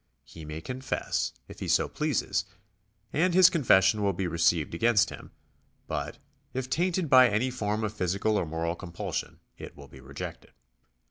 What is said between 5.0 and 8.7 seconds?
him; but if tainted by any form of physical or